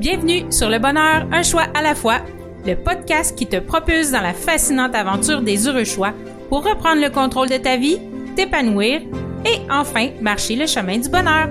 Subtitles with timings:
[0.00, 2.20] Bienvenue sur Le Bonheur, un choix à la fois,
[2.66, 6.14] le podcast qui te propulse dans la fascinante aventure des heureux choix
[6.48, 7.98] pour reprendre le contrôle de ta vie,
[8.34, 9.02] t'épanouir
[9.44, 11.50] et enfin marcher le chemin du bonheur.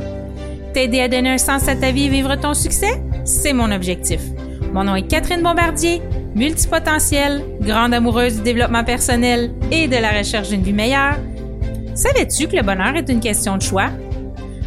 [0.73, 4.21] T'aider à donner un sens à ta vie et vivre ton succès, c'est mon objectif.
[4.73, 6.01] Mon nom est Catherine Bombardier,
[6.33, 11.17] multipotentielle, grande amoureuse du développement personnel et de la recherche d'une vie meilleure.
[11.93, 13.91] Savais-tu que le bonheur est une question de choix?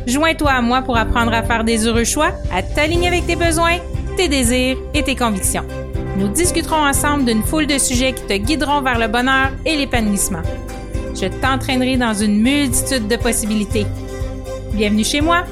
[0.06, 3.79] Joins-toi à moi pour apprendre à faire des heureux choix, à t'aligner avec tes besoins,
[4.16, 5.65] tes désirs et tes convictions.
[6.16, 10.42] Nous discuterons ensemble d'une foule de sujets qui te guideront vers le bonheur et l'épanouissement.
[11.15, 13.87] Je t'entraînerai dans une multitude de possibilités.
[14.73, 15.45] Bienvenue chez moi!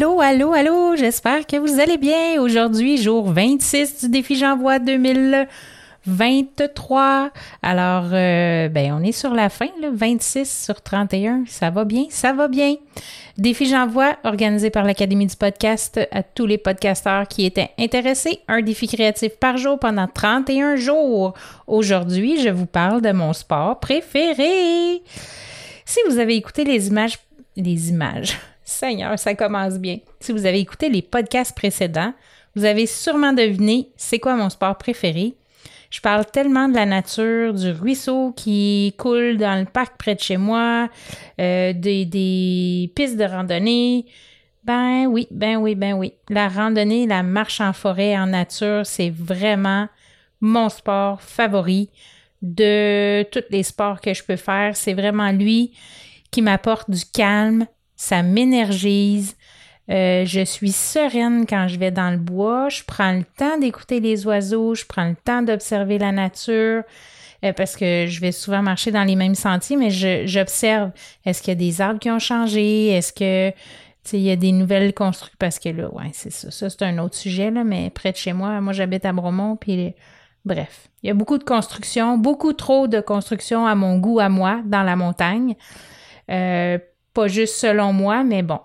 [0.00, 2.40] Allô, allô, allô, j'espère que vous allez bien.
[2.40, 7.30] Aujourd'hui, jour 26 du défi J'envoie 2023.
[7.62, 11.42] Alors, euh, ben, on est sur la fin, là, 26 sur 31.
[11.48, 12.76] Ça va bien, ça va bien.
[13.38, 18.38] Défi J'envoie, organisé par l'Académie du podcast à tous les podcasteurs qui étaient intéressés.
[18.46, 21.34] Un défi créatif par jour pendant 31 jours.
[21.66, 25.02] Aujourd'hui, je vous parle de mon sport préféré.
[25.84, 27.18] Si vous avez écouté les images,
[27.56, 28.38] les images,
[28.68, 29.96] Seigneur, ça commence bien.
[30.20, 32.12] Si vous avez écouté les podcasts précédents,
[32.54, 35.34] vous avez sûrement deviné c'est quoi mon sport préféré.
[35.90, 40.20] Je parle tellement de la nature, du ruisseau qui coule dans le parc près de
[40.20, 40.90] chez moi,
[41.40, 44.04] euh, des, des pistes de randonnée.
[44.64, 46.12] Ben oui, ben oui, ben oui.
[46.28, 49.88] La randonnée, la marche en forêt, en nature, c'est vraiment
[50.42, 51.88] mon sport favori
[52.42, 54.76] de tous les sports que je peux faire.
[54.76, 55.72] C'est vraiment lui
[56.30, 57.66] qui m'apporte du calme,
[57.98, 59.36] ça m'énergise.
[59.90, 62.68] Euh, je suis sereine quand je vais dans le bois.
[62.68, 64.74] Je prends le temps d'écouter les oiseaux.
[64.74, 66.84] Je prends le temps d'observer la nature.
[67.44, 70.92] Euh, parce que je vais souvent marcher dans les mêmes sentiers, mais j'observe.
[71.24, 72.88] Est-ce qu'il y a des arbres qui ont changé?
[72.88, 73.52] Est-ce que
[74.12, 75.36] il y a des nouvelles constructions?
[75.38, 76.50] Parce que là, ouais, c'est ça.
[76.50, 79.56] Ça, c'est un autre sujet, là, mais près de chez moi, moi j'habite à Bromont,
[79.56, 79.94] puis
[80.44, 80.88] bref.
[81.02, 84.62] Il y a beaucoup de construction, beaucoup trop de construction à mon goût, à moi,
[84.64, 85.56] dans la montagne.
[86.30, 86.78] Euh,
[87.14, 88.60] pas juste selon moi, mais bon.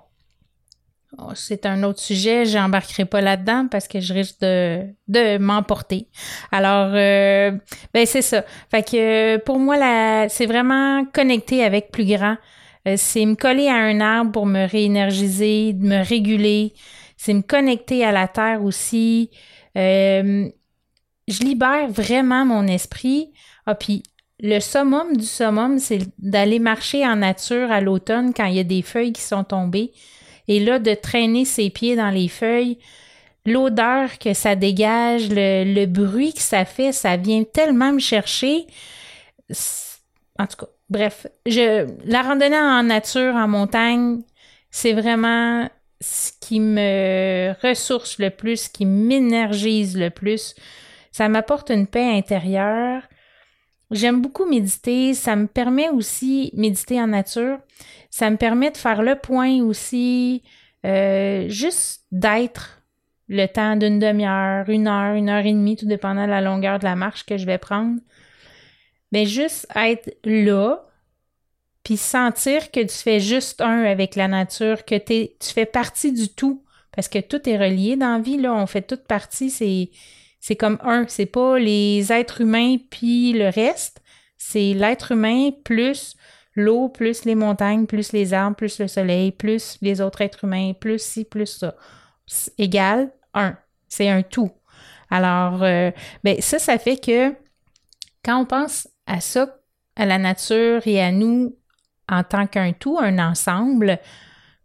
[1.19, 6.07] Oh, c'est un autre sujet, j'embarquerai pas là-dedans parce que je risque de, m'emporter.
[6.51, 7.51] Alors, euh,
[7.93, 8.43] ben c'est ça.
[8.71, 12.37] Fait que pour moi, c'est vraiment connecter avec plus grand.
[12.87, 16.73] Euh, c'est me coller à un arbre pour me réénergiser, me réguler.
[17.15, 19.29] C'est me connecter à la terre aussi.
[19.77, 20.49] Euh,
[21.27, 23.31] je libère vraiment mon esprit.
[23.65, 24.03] Ah, puis
[24.43, 28.65] le summum du summum, c'est d'aller marcher en nature à l'automne quand il y a
[28.65, 29.93] des feuilles qui sont tombées.
[30.49, 32.77] Et là, de traîner ses pieds dans les feuilles,
[33.45, 38.67] l'odeur que ça dégage, le, bruit que ça fait, ça vient tellement me chercher.
[40.37, 44.23] En tout cas, bref, je, la randonnée en nature, en montagne,
[44.71, 45.69] c'est vraiment
[46.01, 50.53] ce qui me ressource le plus, qui m'énergise le plus.
[51.13, 53.03] Ça m'apporte une paix intérieure.
[53.93, 55.13] J'aime beaucoup méditer.
[55.13, 57.59] Ça me permet aussi, méditer en nature,
[58.09, 60.43] ça me permet de faire le point aussi,
[60.85, 62.81] euh, juste d'être
[63.29, 66.79] le temps d'une demi-heure, une heure, une heure et demie, tout dépendant de la longueur
[66.79, 67.99] de la marche que je vais prendre.
[69.11, 70.85] Mais juste être là,
[71.83, 76.29] puis sentir que tu fais juste un avec la nature, que tu fais partie du
[76.29, 76.63] tout,
[76.95, 79.89] parce que tout est relié dans la vie, là, on fait toute partie, c'est
[80.43, 84.01] c'est comme un, c'est pas les êtres humains puis le reste,
[84.37, 86.17] c'est l'être humain plus
[86.53, 90.73] l'eau, plus les montagnes, plus les arbres, plus le soleil, plus les autres êtres humains,
[90.73, 91.75] plus ci, plus ça.
[92.57, 93.55] Égal un.
[93.87, 94.51] C'est un tout.
[95.09, 95.91] Alors, euh,
[96.25, 97.33] ben, ça, ça fait que
[98.21, 99.47] quand on pense à ça,
[99.95, 101.55] à la nature et à nous
[102.09, 103.97] en tant qu'un tout, un ensemble,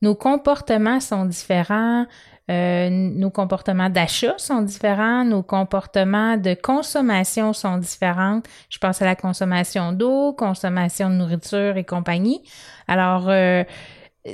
[0.02, 2.05] nos comportements sont différents,
[2.50, 8.41] euh, nos comportements d'achat sont différents, nos comportements de consommation sont différents.
[8.71, 12.43] Je pense à la consommation d'eau, consommation de nourriture et compagnie.
[12.87, 13.65] Alors, euh,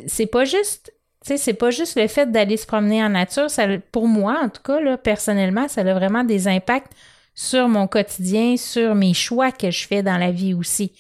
[0.07, 0.93] c'est pas juste
[1.25, 4.39] tu sais, c'est pas juste le fait d'aller se promener en nature, ça, pour moi,
[4.45, 6.93] en tout cas, là, personnellement, ça a vraiment des impacts
[7.35, 10.93] sur mon quotidien, sur mes choix que je fais dans la vie aussi.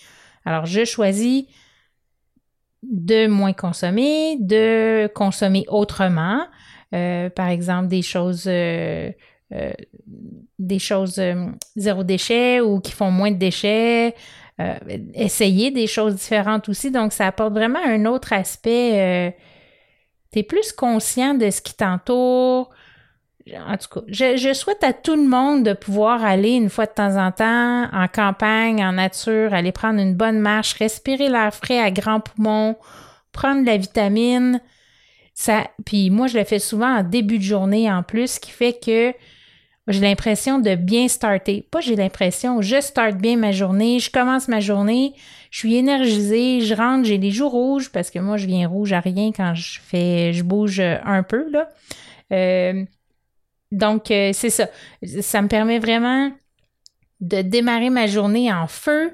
[0.46, 1.44] Alors, je choisis
[2.82, 6.46] de moins consommer, de consommer autrement,
[6.94, 9.10] euh, par exemple, des choses, euh,
[9.52, 9.72] euh,
[10.58, 11.20] des choses
[11.76, 14.14] zéro déchet ou qui font moins de déchets.
[15.14, 16.90] essayer des choses différentes aussi.
[16.90, 19.34] Donc, ça apporte vraiment un autre aspect.
[20.32, 22.70] tu es plus conscient de ce qui t'entoure.
[23.52, 26.92] en tout cas, je, souhaite à tout le monde de pouvoir aller une fois de
[26.92, 31.80] temps en temps en campagne, en nature, aller prendre une bonne marche, respirer l'air frais
[31.80, 32.76] à grands poumons,
[33.32, 34.60] prendre de la vitamine.
[35.84, 38.78] Puis moi, je le fais souvent en début de journée en plus, ce qui fait
[38.78, 39.12] que
[39.88, 41.66] j'ai l'impression de bien starter.
[41.70, 45.12] Pas j'ai l'impression, je starte bien ma journée, je commence ma journée,
[45.50, 48.92] je suis énergisée, je rentre, j'ai les joues rouges parce que moi, je viens rouge
[48.92, 51.46] à rien quand je fais, je bouge un peu.
[52.32, 52.84] Euh,
[53.72, 54.68] donc, euh, c'est ça.
[55.20, 56.30] Ça me permet vraiment
[57.20, 59.12] de démarrer ma journée en feu,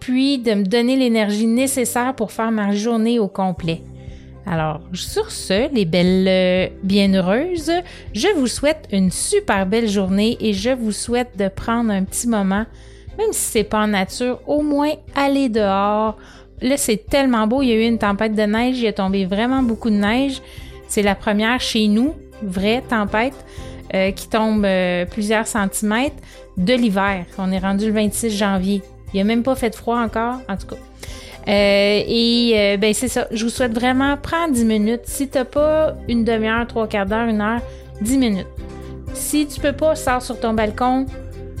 [0.00, 3.82] puis de me donner l'énergie nécessaire pour faire ma journée au complet.
[4.46, 7.72] Alors, sur ce, les belles euh, bienheureuses,
[8.14, 12.28] je vous souhaite une super belle journée et je vous souhaite de prendre un petit
[12.28, 12.64] moment,
[13.18, 16.16] même si c'est pas en nature, au moins aller dehors.
[16.62, 19.24] Là, c'est tellement beau, il y a eu une tempête de neige, il a tombé
[19.24, 20.40] vraiment beaucoup de neige.
[20.86, 23.34] C'est la première chez nous, vraie tempête.
[23.94, 26.16] Euh, qui tombe euh, plusieurs centimètres
[26.56, 27.24] de l'hiver.
[27.38, 28.82] On est rendu le 26 janvier.
[29.14, 30.76] Il a même pas fait froid encore, en tout cas.
[31.48, 33.28] Euh, et ben c'est ça.
[33.30, 35.02] Je vous souhaite vraiment prendre 10 minutes.
[35.04, 37.60] Si t'as pas une demi-heure, trois quarts d'heure, une heure,
[38.00, 38.46] 10 minutes.
[39.14, 41.06] Si tu peux pas, sors sur ton balcon,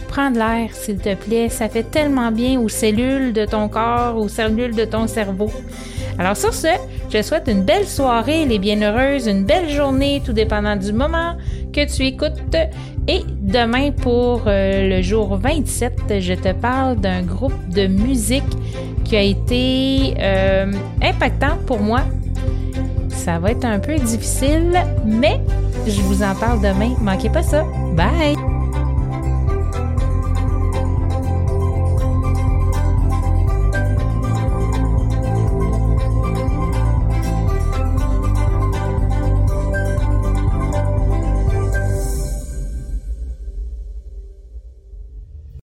[0.08, 1.48] prends de l'air, s'il te plaît.
[1.48, 5.50] Ça fait tellement bien aux cellules de ton corps, aux cellules de ton cerveau.
[6.18, 6.68] Alors sur ce,
[7.10, 11.36] je souhaite une belle soirée, les bienheureuses, une belle journée, tout dépendant du moment
[11.72, 12.56] que tu écoutes.
[13.08, 18.42] Et demain, pour euh, le jour 27, je te parle d'un groupe de musique
[19.04, 20.72] qui a été euh,
[21.02, 22.00] impactant pour moi.
[23.08, 24.72] Ça va être un peu difficile,
[25.04, 25.40] mais
[25.86, 26.94] je vous en parle demain.
[27.00, 27.64] Manquez pas ça.
[27.94, 28.45] Bye!